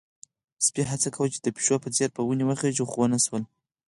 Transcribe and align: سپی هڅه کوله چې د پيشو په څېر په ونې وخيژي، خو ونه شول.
سپی 0.65 0.83
هڅه 0.91 1.09
کوله 1.15 1.31
چې 1.33 1.39
د 1.41 1.47
پيشو 1.55 1.75
په 1.83 1.89
څېر 1.95 2.09
په 2.15 2.21
ونې 2.25 2.45
وخيژي، 2.47 2.83
خو 2.89 2.97
ونه 2.99 3.17
شول. 3.25 3.43